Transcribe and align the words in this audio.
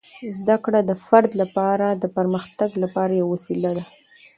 زده 0.37 0.55
کړه 0.65 0.79
د 0.89 0.91
فرد 1.05 1.31
لپاره 1.41 1.87
د 2.03 2.05
پرمختګ 2.17 2.69
لپاره 2.83 3.13
یوه 3.19 3.31
وسیله 3.35 3.71
ده. 3.77 3.83